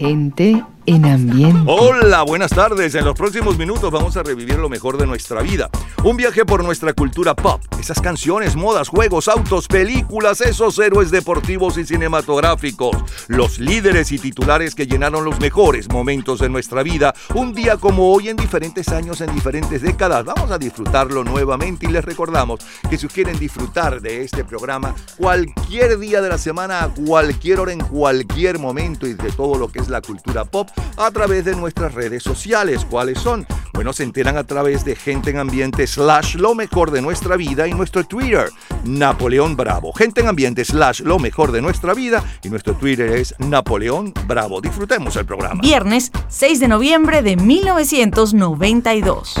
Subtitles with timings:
[0.00, 1.60] Gente en ambiente.
[1.66, 2.94] Hola, buenas tardes.
[2.94, 5.70] En los próximos minutos vamos a revivir lo mejor de nuestra vida.
[6.04, 7.60] Un viaje por nuestra cultura pop.
[7.78, 12.96] Esas canciones, modas, juegos, autos, películas, esos héroes deportivos y cinematográficos.
[13.28, 17.14] Los líderes y titulares que llenaron los mejores momentos de nuestra vida.
[17.34, 20.24] Un día como hoy en diferentes años, en diferentes décadas.
[20.24, 25.98] Vamos a disfrutarlo nuevamente y les recordamos que si quieren disfrutar de este programa cualquier
[25.98, 29.80] día de la semana, a cualquier hora, en cualquier momento y de todo lo que
[29.80, 32.86] es la cultura pop, a través de nuestras redes sociales.
[32.88, 33.46] ¿Cuáles son?
[33.72, 37.66] Bueno, se enteran a través de Gente en Ambiente slash lo mejor de nuestra vida
[37.66, 38.50] y nuestro Twitter,
[38.84, 39.92] Napoleón Bravo.
[39.92, 44.60] Gente en Ambiente slash lo mejor de nuestra vida y nuestro Twitter es Napoleón Bravo.
[44.60, 45.62] Disfrutemos el programa.
[45.62, 49.34] Viernes 6 de noviembre de 1992.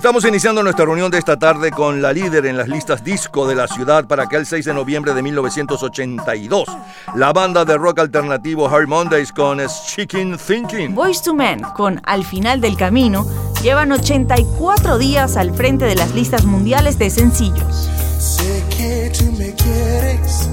[0.00, 3.54] Estamos iniciando nuestra reunión de esta tarde con la líder en las listas disco de
[3.54, 6.68] la ciudad para aquel 6 de noviembre de 1982.
[7.16, 10.94] La banda de rock alternativo Hard Mondays con Chicken Thinking.
[10.94, 13.26] Voice to Men con Al final del camino
[13.62, 17.90] llevan 84 días al frente de las listas mundiales de sencillos.
[18.18, 20.48] Sé que tú me quieres,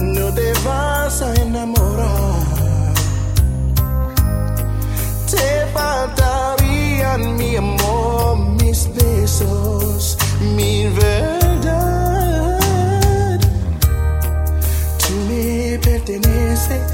[0.00, 2.44] no te vas a enamorar.
[5.28, 6.63] Te falta
[7.18, 10.16] mi amor, mis besos,
[10.56, 12.58] mi verdad.
[14.98, 16.93] Tú me perteneces,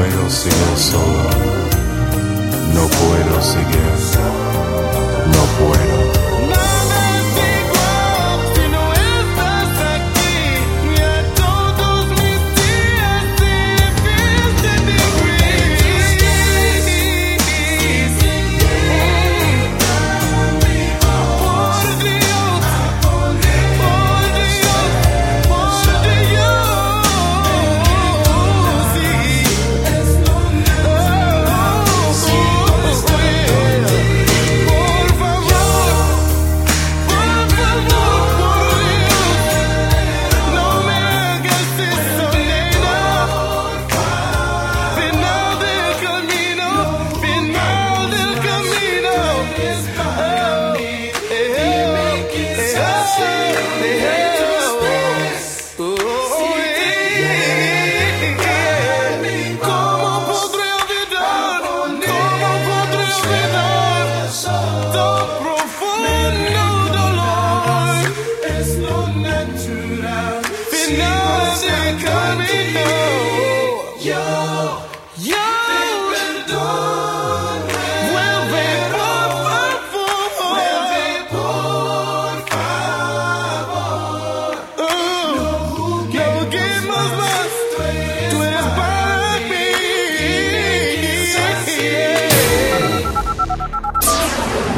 [0.00, 1.30] puedo seguir solo.
[2.72, 3.80] No puedo seguir.
[5.26, 6.19] No puedo.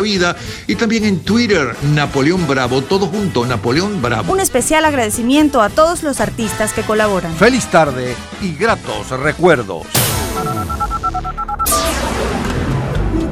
[0.00, 4.32] vida, y también en Twitter, Napoleón Bravo, todo junto, Napoleón Bravo.
[4.32, 7.34] Un especial agradecimiento a todos los artistas que colaboran.
[7.36, 9.86] Feliz tarde y gratos recuerdos.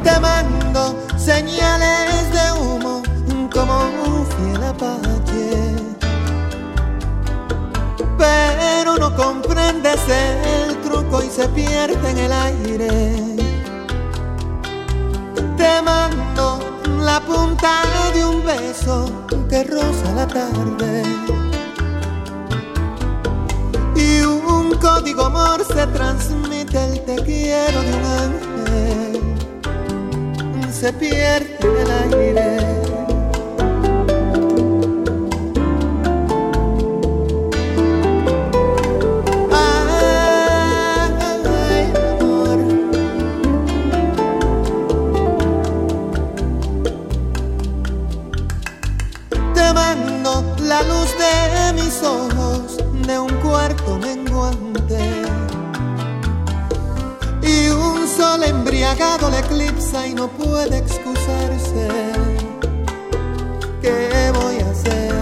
[0.02, 3.02] Te mando señales de humo
[3.52, 5.74] como un fiel apache.
[8.18, 13.55] Pero no comprendes el truco y se pierde en el aire.
[15.56, 16.60] Te mando
[17.00, 17.82] la punta
[18.14, 19.10] de un beso
[19.48, 21.02] que roza la tarde.
[23.94, 28.56] Y un código morse transmite el te quiero de un ángel
[30.80, 32.75] se pierde el aire.
[50.76, 54.98] La luz de mis ojos de un cuarto menguante
[57.42, 61.88] y un sol embriagado le eclipsa y no puede excusarse.
[63.80, 65.14] ¿Qué voy a hacer?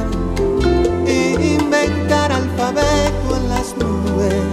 [1.57, 4.45] Inventar alfabeto en las nubes,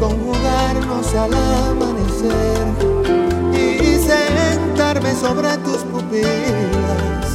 [0.00, 1.32] conjugarnos al
[1.68, 2.64] amanecer
[3.52, 7.26] y sentarme sobre tus pupilas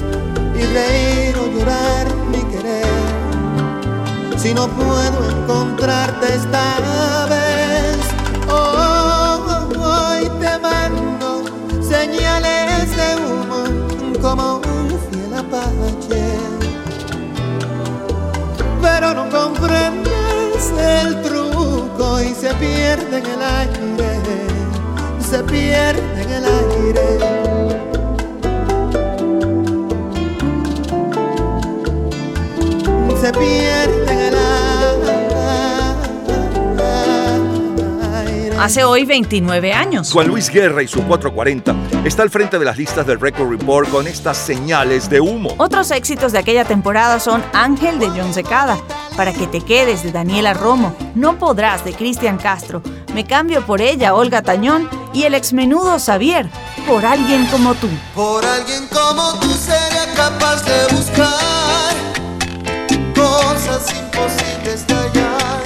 [0.60, 2.05] y reír o llorar.
[4.46, 7.98] Si no puedo encontrarte esta vez,
[8.48, 11.46] hoy te mando
[11.82, 13.64] señales de humo
[14.22, 16.38] como un fiel apache.
[18.84, 24.22] Pero no comprendes el truco y se pierde en el aire,
[25.28, 27.66] se pierde en el aire.
[33.26, 34.15] se pierde
[38.66, 40.12] hace hoy 29 años.
[40.12, 43.88] Juan Luis Guerra y su 440 está al frente de las listas del Record Report
[43.90, 45.54] con estas señales de humo.
[45.58, 48.80] Otros éxitos de aquella temporada son Ángel de John Secada,
[49.16, 52.82] Para que te quedes de Daniela Romo, No podrás de Cristian Castro,
[53.14, 56.50] Me cambio por ella Olga Tañón y el exmenudo Xavier,
[56.88, 57.88] Por alguien como tú.
[58.16, 61.94] Por alguien como tú sería capaz de buscar
[63.14, 65.65] cosas imposibles de hallar.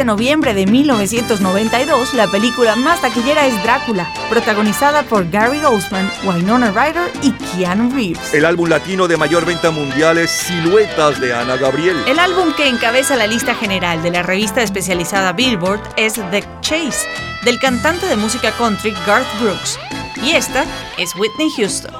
[0.00, 6.70] De noviembre de 1992, la película más taquillera es Drácula, protagonizada por Gary Oldman, Winona
[6.70, 8.32] Ryder y Keanu Reeves.
[8.32, 12.02] El álbum latino de mayor venta mundial es Siluetas de Ana Gabriel.
[12.06, 17.06] El álbum que encabeza la lista general de la revista especializada Billboard es The Chase,
[17.44, 19.78] del cantante de música country Garth Brooks.
[20.24, 20.64] Y esta
[20.96, 21.99] es Whitney Houston.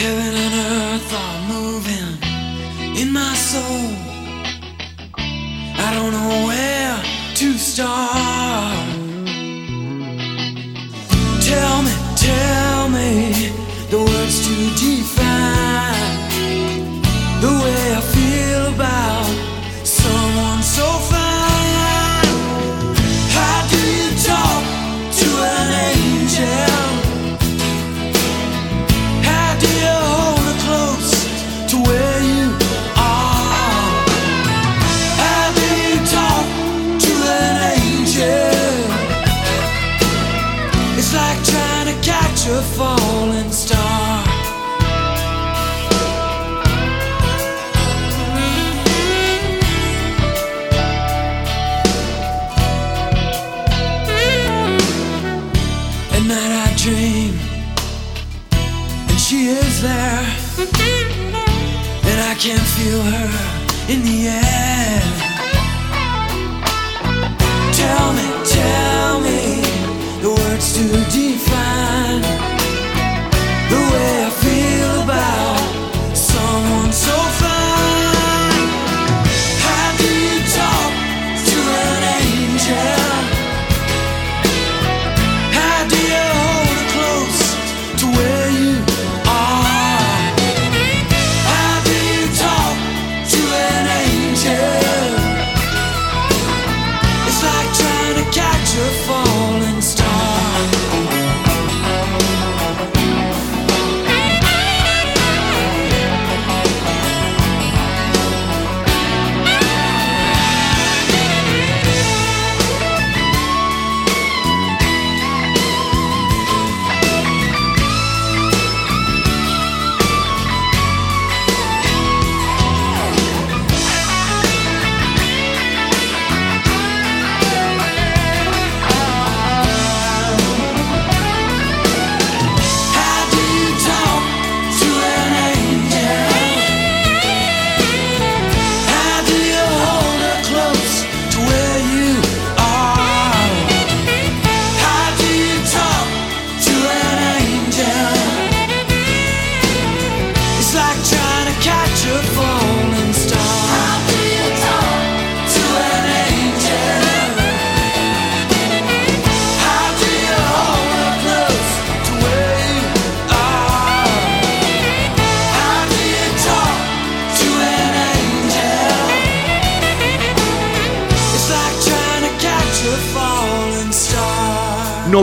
[0.00, 2.12] Heaven and earth are moving
[3.02, 3.90] in my soul.
[5.76, 6.96] I don't know where
[7.34, 8.86] to start.
[11.50, 13.50] Tell me, tell me,
[13.90, 14.54] the words to.
[14.78, 14.97] deep.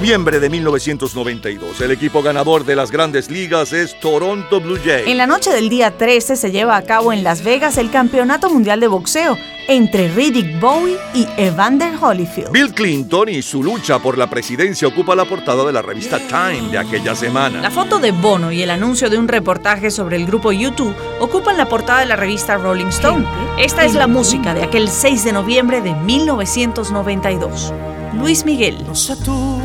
[0.05, 1.81] Noviembre de 1992.
[1.81, 5.07] El equipo ganador de las grandes ligas es Toronto Blue Jays.
[5.07, 8.51] En la noche del día 13 se lleva a cabo en Las Vegas el Campeonato
[8.51, 9.35] Mundial de Boxeo
[9.67, 12.51] entre Riddick Bowie y Evander Holyfield.
[12.51, 16.69] Bill Clinton y su lucha por la presidencia ocupa la portada de la revista Time
[16.69, 17.59] de aquella semana.
[17.59, 21.57] La foto de Bono y el anuncio de un reportaje sobre el grupo YouTube ocupan
[21.57, 23.25] la portada de la revista Rolling Stone.
[23.57, 27.73] Esta es la música de aquel 6 de noviembre de 1992.
[28.13, 28.77] Luis Miguel.
[28.85, 29.64] No sé tú, pero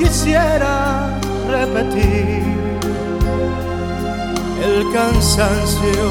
[0.00, 2.42] quisiera repetir
[4.64, 6.06] el cansancio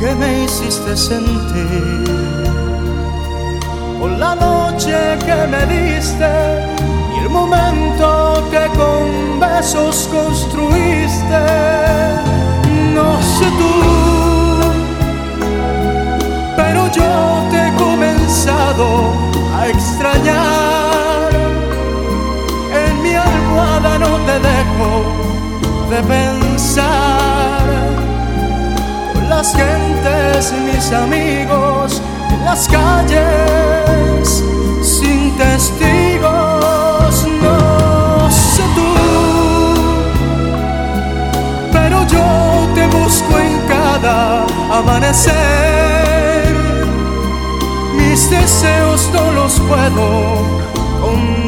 [0.00, 2.04] que me hiciste sentir
[3.98, 6.32] por la noche que me diste
[7.14, 11.42] y el momento que con besos construiste.
[12.94, 13.74] No sé tú,
[16.56, 17.10] pero yo
[17.50, 19.12] te comencé empezado
[19.58, 20.77] a extrañar.
[24.38, 24.90] Dejo
[25.90, 27.64] de pensar.
[29.14, 34.44] Con las gentes, mis amigos, en las calles,
[34.82, 38.94] sin testigos, no sé tú.
[41.72, 44.44] Pero yo te busco en cada
[44.78, 45.36] amanecer.
[47.96, 50.36] Mis deseos no los puedo
[51.00, 51.47] contener.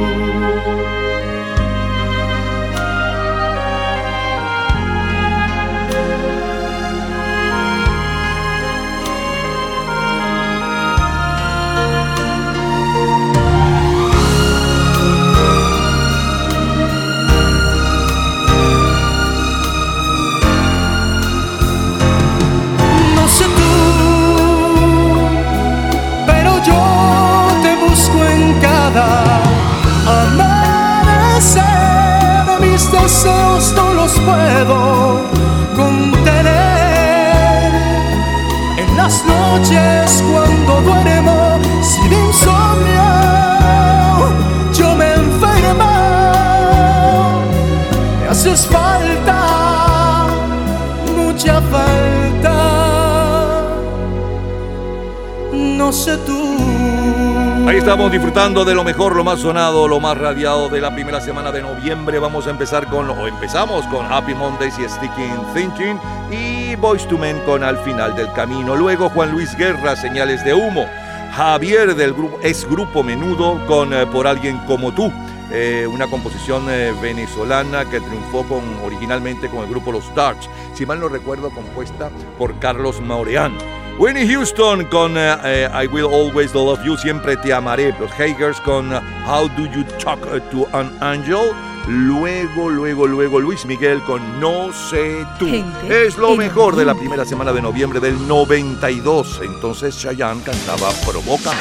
[57.67, 61.21] Ahí estamos disfrutando de lo mejor, lo más sonado, lo más radiado de la primera
[61.21, 62.17] semana de noviembre.
[62.17, 65.99] Vamos a empezar con, o empezamos con Happy Mondays y Sticking Thinking
[66.31, 68.75] y Boys to Men con Al final del camino.
[68.75, 70.87] Luego Juan Luis Guerra, Señales de Humo.
[71.33, 75.13] Javier del grupo es Grupo Menudo con eh, Por Alguien Como Tú.
[75.51, 80.85] Eh, una composición eh, venezolana que triunfó con, originalmente con el grupo Los Darts, si
[80.85, 82.09] mal no recuerdo, compuesta
[82.39, 83.80] por Carlos Maureán.
[84.01, 87.93] Winnie Houston con uh, uh, I Will Always Love You, Siempre Te Amaré.
[87.99, 91.53] Los Hagers con uh, How Do You Talk to an Angel.
[91.87, 95.45] Luego, luego, luego Luis Miguel con No sé tú.
[95.87, 99.41] es lo mejor de la primera semana de noviembre del 92.
[99.43, 100.89] Entonces Chayanne cantaba.
[101.05, 101.59] Provócame,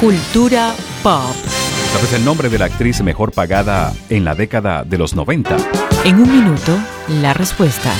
[0.00, 1.34] Cultura pop.
[1.92, 5.56] ¿Sabes el nombre de la actriz mejor pagada en la década de los 90?
[6.04, 6.78] En un minuto,
[7.22, 7.94] la respuesta.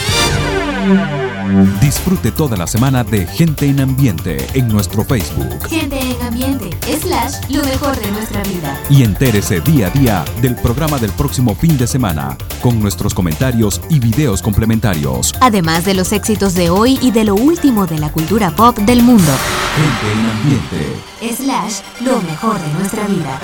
[1.80, 5.68] Disfrute toda la semana de Gente en Ambiente en nuestro Facebook.
[5.68, 8.80] Gente en Ambiente, slash, lo mejor de nuestra vida.
[8.90, 13.80] Y entérese día a día del programa del próximo fin de semana, con nuestros comentarios
[13.88, 15.34] y videos complementarios.
[15.40, 19.02] Además de los éxitos de hoy y de lo último de la cultura pop del
[19.02, 19.32] mundo.
[19.76, 23.40] Gente en Ambiente, slash, lo mejor de nuestra vida.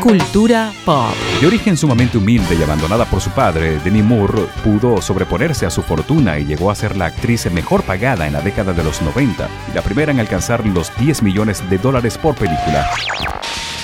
[0.00, 1.14] Cultura pop.
[1.40, 5.82] De origen sumamente humilde y abandonada por su padre, Demi Moore pudo sobreponerse a su
[5.82, 9.48] fortuna y llegó a ser la actriz mejor pagada en la década de los 90
[9.70, 12.90] y la primera en alcanzar los 10 millones de dólares por película.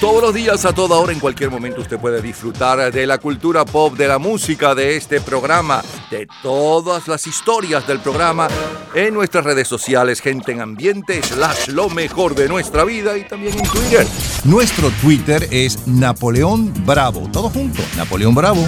[0.01, 3.67] Todos los días, a toda hora, en cualquier momento, usted puede disfrutar de la cultura
[3.67, 8.49] pop, de la música, de este programa, de todas las historias del programa
[8.95, 13.59] en nuestras redes sociales, gente en ambiente, slash lo mejor de nuestra vida y también
[13.59, 14.07] en Twitter.
[14.45, 17.29] Nuestro Twitter es Napoleón Bravo.
[17.31, 18.67] Todo junto, Napoleón Bravo.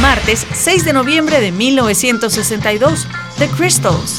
[0.00, 3.06] Martes 6 de noviembre de 1962,
[3.38, 4.16] The Crystals.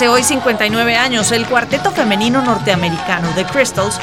[0.00, 4.00] Hace hoy 59 años, el cuarteto femenino norteamericano The Crystals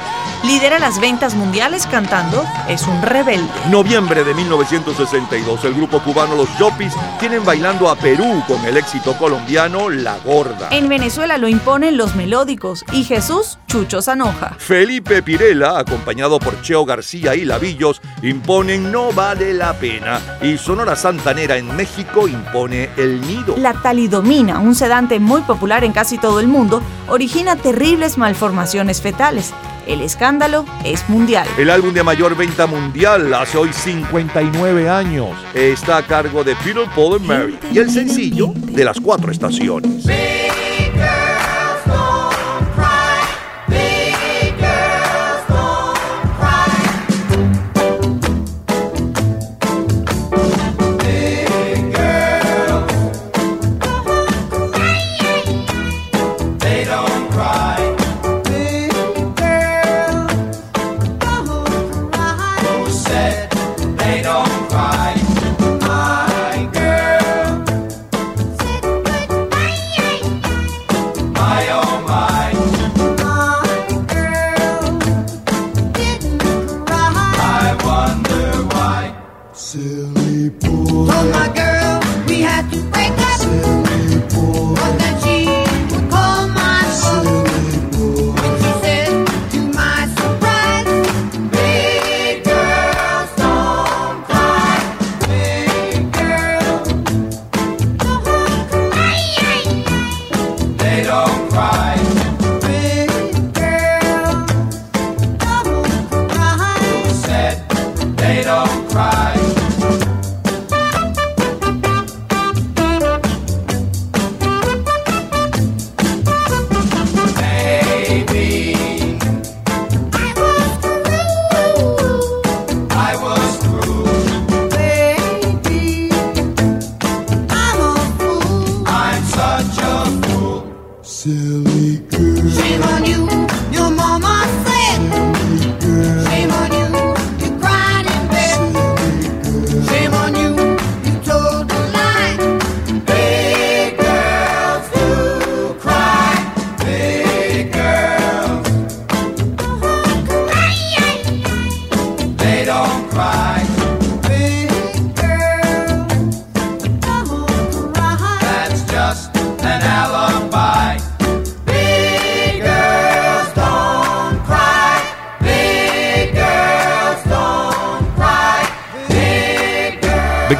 [0.48, 3.50] lidera las ventas mundiales cantando Es un rebelde.
[3.70, 9.18] Noviembre de 1962, el grupo cubano Los Yopis tienen bailando a Perú con el éxito
[9.18, 10.70] colombiano La Gorda.
[10.72, 14.56] En Venezuela lo imponen los melódicos y Jesús Chucho Zanoja.
[14.58, 20.22] Felipe Pirela, acompañado por Cheo García y Lavillos, imponen No vale la pena.
[20.42, 23.56] Y Sonora Santanera en México impone El Nido.
[23.58, 29.54] La talidomina, un sedante muy popular en casi todo el mundo, origina terribles malformaciones fetales.
[29.88, 31.48] El escándalo es mundial.
[31.58, 35.30] El álbum de mayor venta mundial hace hoy 59 años.
[35.54, 40.06] Está a cargo de Peter, Paul and Mary y el sencillo de las cuatro estaciones.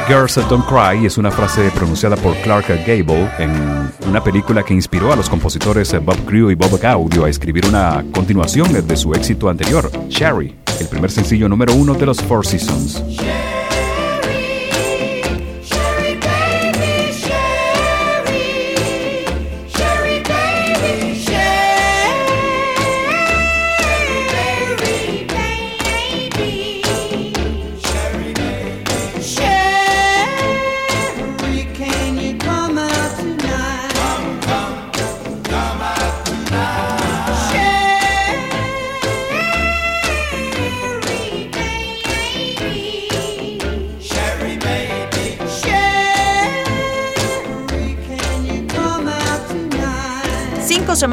[0.08, 3.50] Girls Don't Cry es una frase pronunciada por Clark Gable en
[4.08, 8.02] una película que inspiró a los compositores Bob Crew y Bob Gaudio a escribir una
[8.14, 13.02] continuación de su éxito anterior, Sherry, el primer sencillo número uno de los Four Seasons.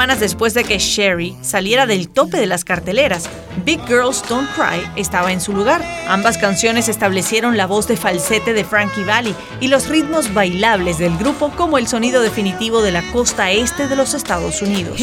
[0.06, 3.28] Semanas después de que Sherry saliera del tope de las carteleras,
[3.66, 5.82] Big Girls Don't Cry estaba en su lugar.
[6.08, 11.18] Ambas canciones establecieron la voz de falsete de Frankie Valli y los ritmos bailables del
[11.18, 15.02] grupo como el sonido definitivo de la costa este de los Estados Unidos.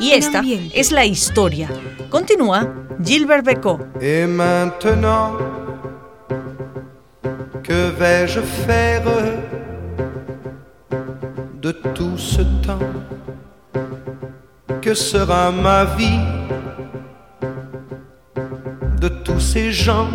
[0.00, 1.68] Y esta es la historia.
[2.08, 2.72] Continúa
[3.04, 3.82] Gilbert Becot.
[4.00, 5.36] Et maintenant,
[7.62, 9.04] que vais-je faire
[11.60, 12.78] de tout ce temps?
[14.80, 16.20] Que sera ma vie
[19.00, 20.10] de tous ces gens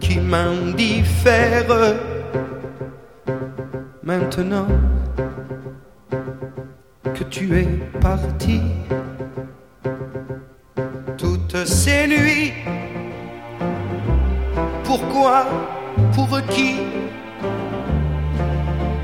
[0.00, 1.96] qui m'indiffèrent.
[4.02, 4.68] Maintenant
[7.14, 7.68] que tu es
[8.00, 8.60] parti
[11.16, 12.52] toutes ces nuits
[14.88, 15.44] pourquoi
[16.14, 16.76] pour qui?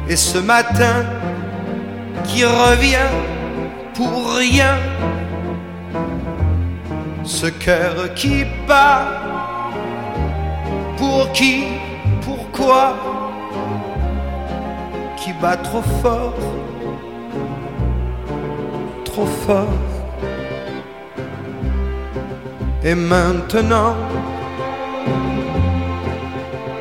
[0.08, 1.04] Et ce matin
[2.24, 3.10] qui revient
[3.94, 4.76] pour rien.
[7.24, 9.06] Ce cœur qui bat,
[10.96, 11.64] pour qui,
[12.22, 12.96] pourquoi,
[15.16, 16.34] qui bat trop fort
[19.14, 19.78] trop fort.
[22.82, 23.94] Et maintenant,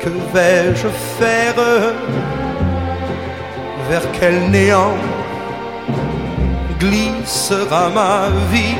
[0.00, 1.54] que vais-je faire?
[3.88, 4.96] Vers quel néant
[6.84, 8.78] glissera ma vie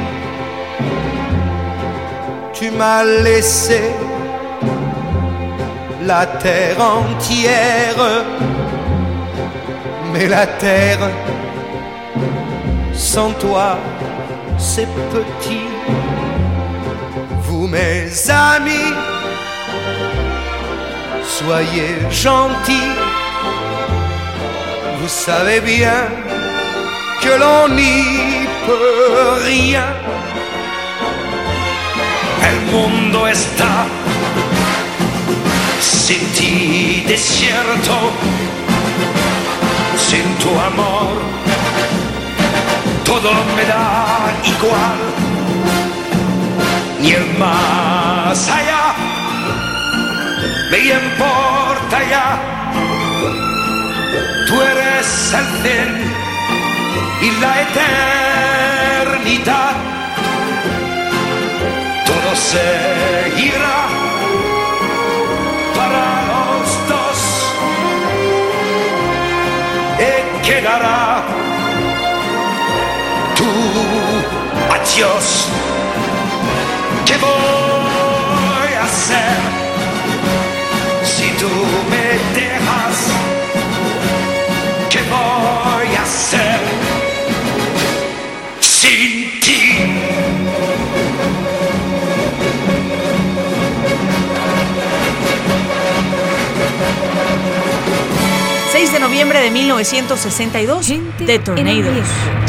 [2.52, 3.82] Tu m'as laissé
[6.06, 8.00] la terre entière,
[10.12, 11.10] mais la terre
[12.92, 13.78] sans toi,
[14.58, 15.68] c'est petit.
[17.44, 18.92] Vous, mes amis,
[21.22, 22.94] soyez gentils.
[25.00, 26.24] Vous savez bien
[27.25, 29.89] que l'on n'y peut rien.
[32.51, 33.87] El mundo está
[35.81, 37.97] sin ti desierto,
[40.09, 41.35] sin tu amor
[43.05, 44.99] todo me da igual.
[47.01, 48.85] Ni el más allá
[50.70, 52.29] me importa ya.
[54.47, 56.24] Tú eres el fin
[57.27, 59.75] y la eternidad.
[62.07, 63.79] Todo seguirá
[65.79, 67.20] para los dos
[69.99, 70.01] y
[70.47, 70.99] quedará
[74.95, 75.27] adiós.
[99.05, 100.94] Noviembre de 1962,
[101.26, 102.43] The Tornadoes.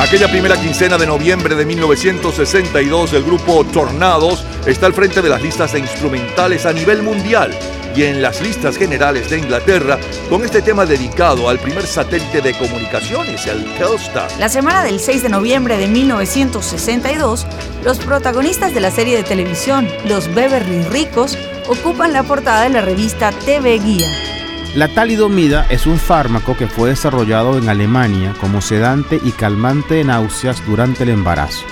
[0.00, 5.42] Aquella primera quincena de noviembre de 1962, el grupo Tornados está al frente de las
[5.42, 7.56] listas de instrumentales a nivel mundial
[7.94, 9.98] y en las listas generales de Inglaterra
[10.28, 14.30] con este tema dedicado al primer satélite de comunicaciones, el Telstar.
[14.38, 17.46] La semana del 6 de noviembre de 1962,
[17.84, 21.36] los protagonistas de la serie de televisión Los Beverly Ricos
[21.68, 24.39] ocupan la portada de la revista TV Guía.
[24.74, 30.04] La talidomida es un fármaco que fue desarrollado en Alemania como sedante y calmante de
[30.04, 31.64] náuseas durante el embarazo,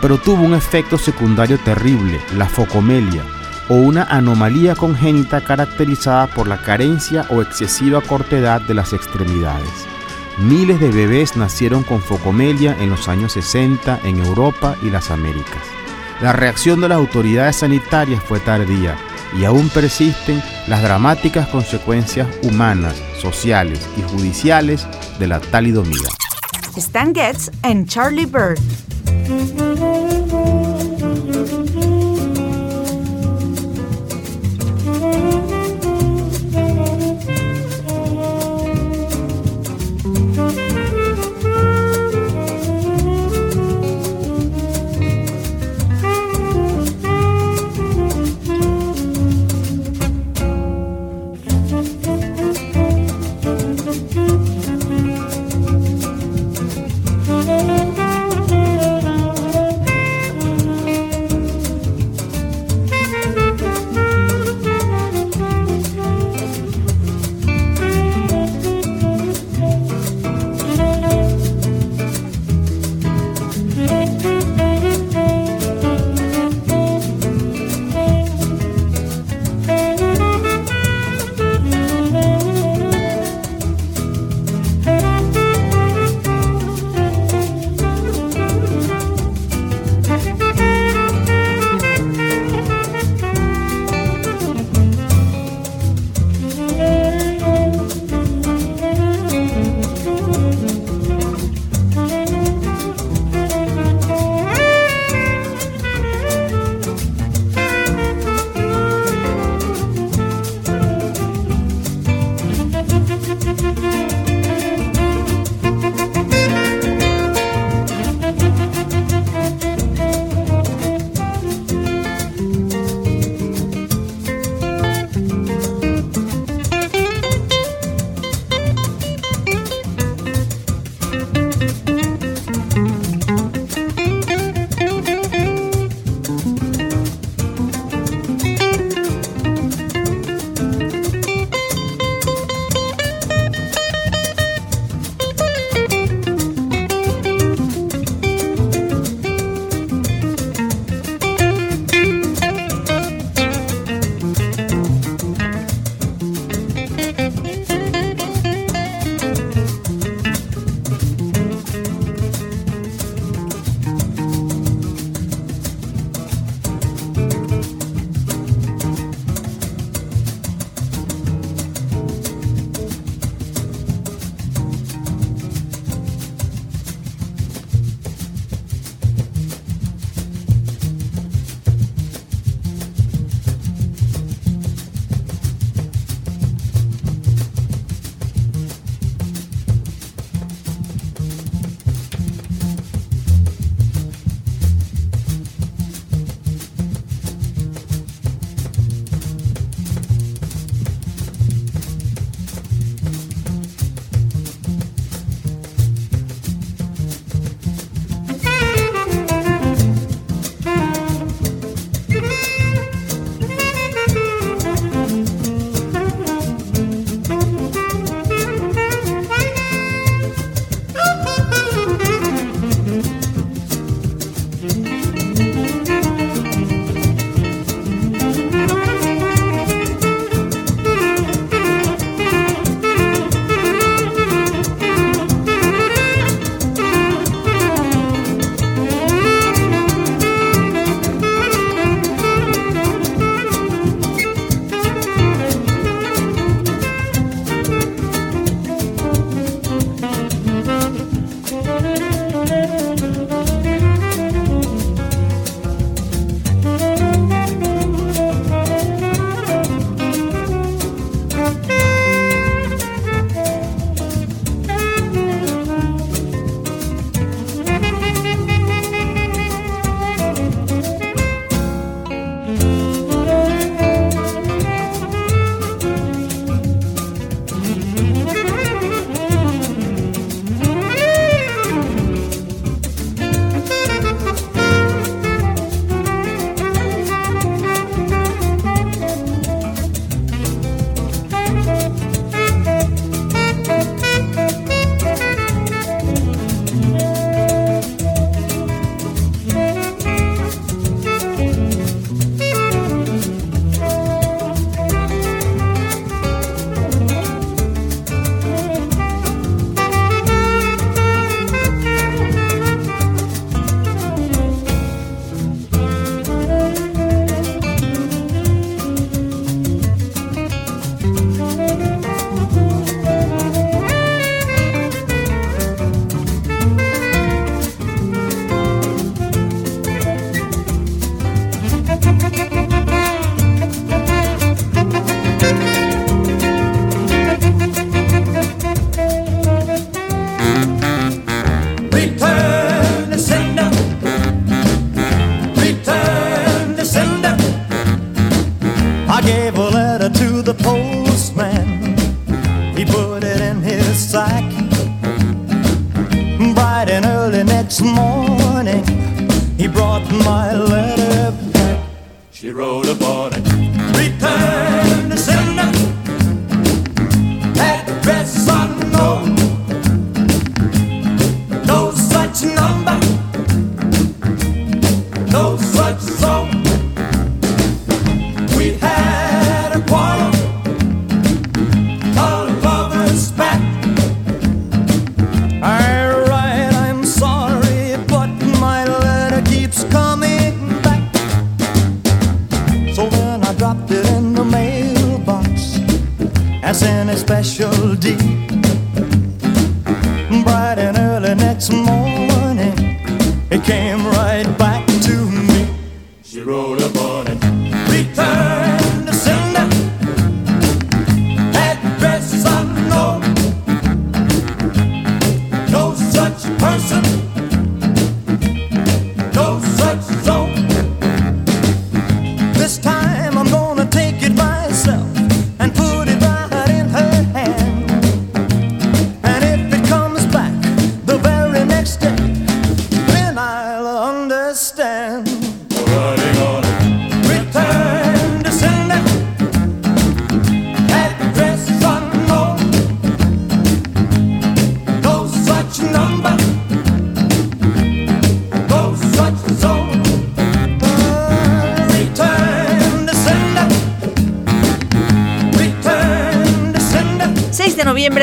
[0.00, 3.22] pero tuvo un efecto secundario terrible, la focomelia,
[3.68, 9.86] o una anomalía congénita caracterizada por la carencia o excesiva cortedad de las extremidades.
[10.38, 15.62] Miles de bebés nacieron con focomelia en los años 60 en Europa y las Américas.
[16.22, 18.96] La reacción de las autoridades sanitarias fue tardía
[19.36, 24.86] y aún persisten las dramáticas consecuencias humanas, sociales y judiciales
[25.18, 26.08] de la talidomida.
[26.76, 28.58] Stan Getz and Charlie Bird.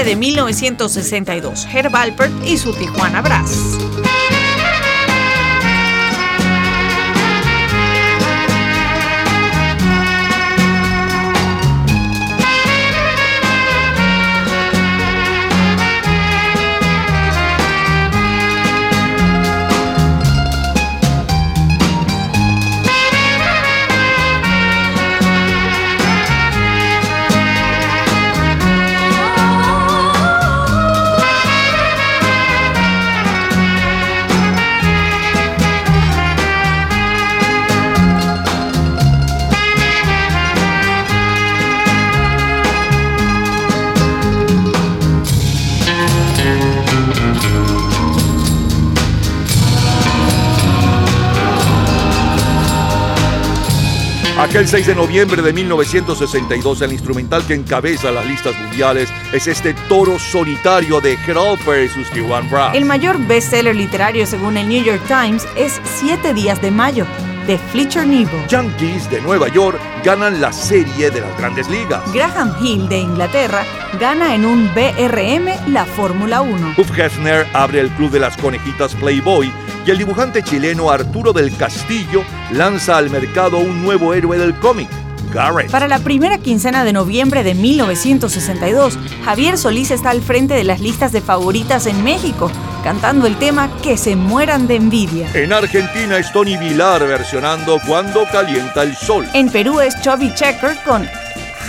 [0.10, 3.89] De noviembre de 1962, Herb Alpert y su Tijuana Brass.
[54.50, 59.76] Aquel 6 de noviembre de 1962, el instrumental que encabeza las listas mundiales es este
[59.88, 62.76] toro solitario de Hopper y sus Tijuana Brass.
[62.76, 67.06] El mayor bestseller literario según el New York Times es Siete días de mayo,
[67.46, 68.48] de Fletcher Neville.
[68.48, 72.02] Yankees de Nueva York ganan la serie de las grandes ligas.
[72.12, 73.64] Graham Hill de Inglaterra
[74.00, 76.74] gana en un BRM la Fórmula 1.
[76.76, 79.54] Hugh Hefner abre el club de las conejitas Playboy
[79.86, 84.90] y el dibujante chileno Arturo del Castillo lanza al mercado un nuevo héroe del cómic,
[85.34, 85.72] Garrett.
[85.72, 90.80] Para la primera quincena de noviembre de 1962, Javier Solís está al frente de las
[90.80, 92.52] listas de favoritas en México,
[92.84, 95.30] cantando el tema Que se mueran de envidia.
[95.34, 99.28] En Argentina es Tony Vilar versionando Cuando calienta el sol.
[99.34, 101.08] En Perú es Chubby Checker con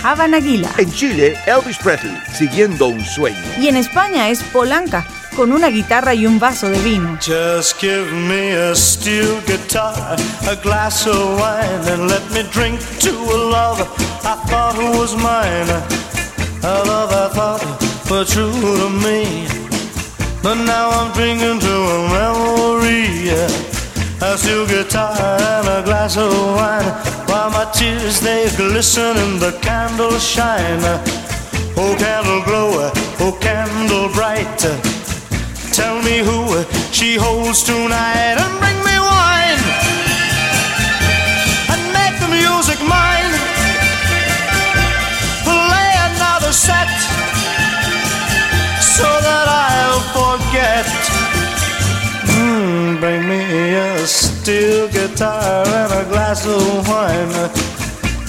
[0.03, 0.71] Havana Aguila.
[0.77, 3.37] En Chile, Elvis Presley, siguiendo un sueño.
[3.59, 5.05] Y en España es Polanca,
[5.35, 7.17] con una guitarra y un vaso de vino.
[7.21, 10.15] Just give me a steel guitar,
[10.47, 13.81] a glass of wine, and let me drink to a love
[14.23, 15.69] I thought was mine.
[16.63, 17.63] A love I thought
[18.09, 19.47] was true to me.
[20.43, 23.29] But now I'm drinking to a memory.
[24.23, 26.85] A steel guitar and a glass of wine,
[27.27, 30.81] while my tears they glisten and the candles shine.
[31.77, 33.80] Oh, candle glow, oh, candle
[37.01, 39.63] she holds tonight and bring me wine
[41.73, 43.33] and make the music mine.
[45.41, 46.93] Play another set
[48.79, 50.85] so that I'll forget.
[52.37, 57.33] Mm, bring me a steel guitar and a glass of wine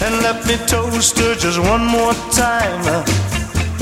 [0.01, 3.05] and let me toast her just one more time.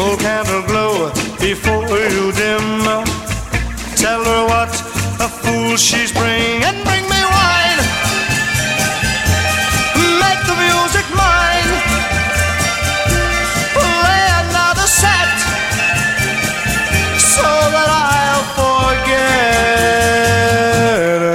[0.03, 3.21] Oh, candle glow before you dim.
[4.01, 4.70] Tell her what
[5.51, 7.81] a fool she's bring and bring me wine.
[10.23, 11.71] Make the music mine.
[13.75, 15.39] Play another set
[17.19, 19.55] so that I'll forget.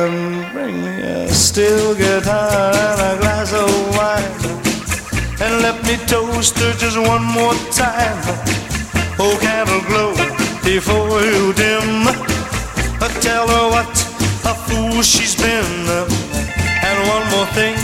[0.03, 4.34] And bring me a steel guitar and a glass of wine.
[5.41, 8.22] And let me toast her just one more time.
[9.18, 10.13] Oh, candle glow
[10.63, 12.05] before you dim.
[13.22, 14.05] Tell her what
[15.01, 15.88] she's been.
[16.84, 17.76] And one more thing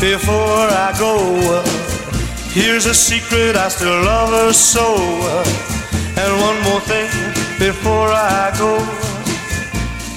[0.00, 1.62] before I go.
[2.50, 4.96] Here's a secret, I still love her so.
[6.16, 7.08] And one more thing
[7.58, 8.78] before I go.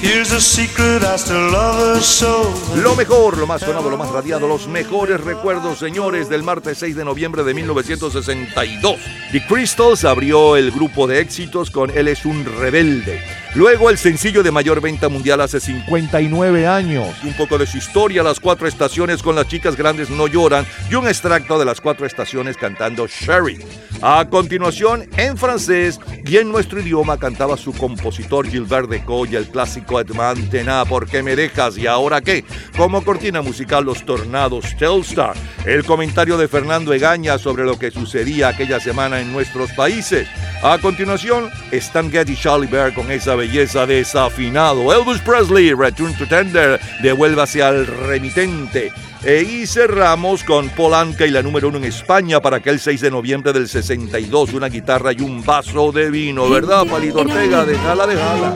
[0.01, 2.51] Here's a secret, I still love her so.
[2.75, 6.95] Lo mejor, lo más sonado, lo más radiado, los mejores recuerdos, señores, del martes 6
[6.95, 8.99] de noviembre de 1962.
[9.31, 13.40] The Crystals abrió el grupo de éxitos con Él es un rebelde.
[13.53, 17.21] Luego el sencillo de mayor venta mundial hace 59 años.
[17.25, 20.95] Un poco de su historia, las cuatro estaciones con las chicas grandes no lloran y
[20.95, 23.59] un extracto de las cuatro estaciones cantando Sherry.
[24.01, 29.47] A continuación, en francés y en nuestro idioma cantaba su compositor Gilbert Deco y el
[29.47, 31.77] clásico Edmond Tena, ¿Por qué me dejas?
[31.77, 32.45] ¿Y ahora qué?
[32.77, 35.35] Como cortina musical Los Tornados Telstar.
[35.65, 40.27] El comentario de Fernando Egaña sobre lo que sucedía aquella semana en nuestros países.
[40.63, 44.93] A continuación, Stan Getty Charlie Bear con esa belleza desafinado.
[44.93, 48.91] Elvis Presley, Return to Tender, devuélvase al remitente.
[49.23, 53.09] E y cerramos con Polanca y la número uno en España para aquel 6 de
[53.09, 54.53] noviembre del 62.
[54.53, 57.65] Una guitarra y un vaso de vino, ¿verdad, Palito Ortega?
[57.65, 58.53] Déjala, déjala.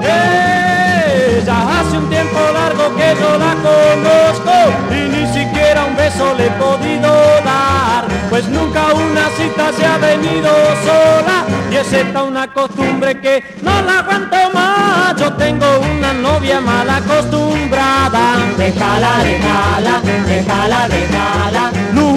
[1.43, 4.51] Ya hace un tiempo largo que yo la conozco
[4.91, 7.09] y ni siquiera un beso le he podido
[7.43, 7.74] dar.
[8.35, 10.49] Pues nunca una cita se ha venido
[10.83, 15.15] sola y es esta una costumbre que no la aguanto más.
[15.15, 18.35] Yo tengo una novia mal acostumbrada.
[18.57, 21.84] Déjala, déjala, déjala, déjala.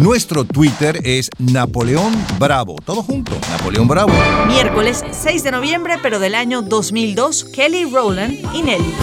[0.00, 2.76] Nuestro Twitter es Napoleón Bravo.
[2.82, 4.12] Todo junto, Napoleón Bravo.
[4.46, 8.94] Miércoles 6 de noviembre, pero del año 2002, Kelly Rowland y Nelly.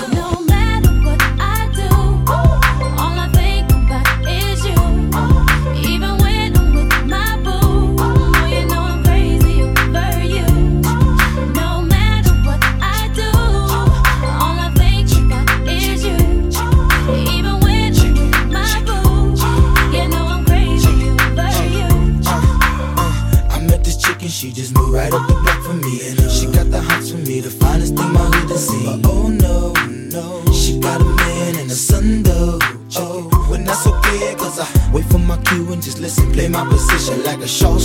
[37.48, 37.77] show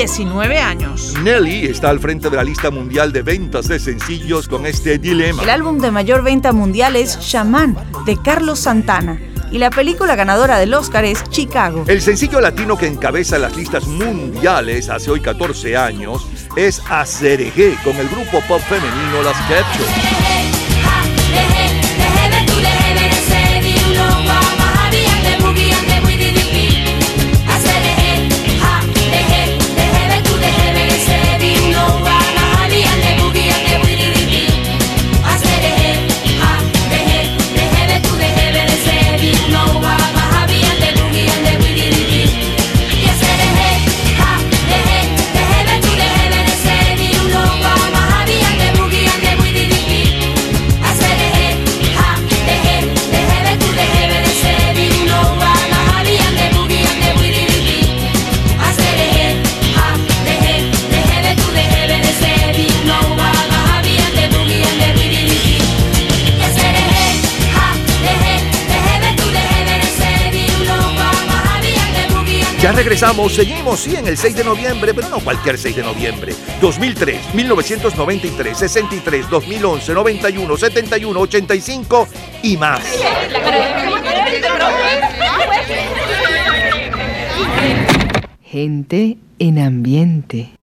[0.00, 1.14] 19 años.
[1.22, 5.42] Nelly está al frente de la lista mundial de ventas de sencillos con este dilema.
[5.42, 7.76] El álbum de mayor venta mundial es Shaman,
[8.06, 9.20] de Carlos Santana
[9.52, 11.84] y la película ganadora del Oscar es Chicago.
[11.86, 16.26] El sencillo latino que encabeza las listas mundiales hace hoy 14 años
[16.56, 20.39] es Acereje con el grupo pop femenino Las Capture.
[72.74, 76.34] Regresamos, seguimos, sí, en el 6 de noviembre, pero no cualquier 6 de noviembre.
[76.60, 82.08] 2003, 1993, 63, 2011, 91, 71, 85
[82.42, 82.80] y más.
[88.42, 90.50] Gente en ambiente.